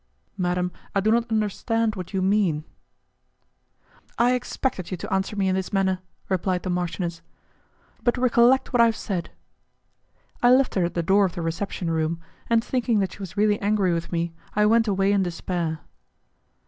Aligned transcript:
"Madam, 0.35 0.71
I 0.95 0.99
do 0.99 1.11
not 1.11 1.29
understand 1.29 1.93
what 1.95 2.11
you 2.11 2.23
mean." 2.23 2.63
"I 4.17 4.33
expected 4.33 4.89
you 4.89 4.97
to 4.97 5.13
answer 5.13 5.35
me 5.35 5.47
in 5.47 5.53
this 5.53 5.71
manner," 5.71 5.99
replied 6.27 6.63
the 6.63 6.71
marchioness, 6.71 7.21
"but 8.01 8.17
recollect 8.17 8.73
what 8.73 8.81
I 8.81 8.85
have 8.85 8.95
said." 8.95 9.29
I 10.41 10.49
left 10.49 10.73
her 10.73 10.85
at 10.85 10.95
the 10.95 11.03
door 11.03 11.25
of 11.25 11.35
the 11.35 11.43
reception 11.43 11.91
room, 11.91 12.19
and 12.49 12.63
thinking 12.63 12.97
that 12.97 13.13
she 13.13 13.19
was 13.19 13.37
really 13.37 13.59
angry 13.61 13.93
with 13.93 14.11
me, 14.11 14.33
I 14.55 14.65
went 14.65 14.87
away 14.87 15.11
in 15.11 15.21
despair. 15.21 15.81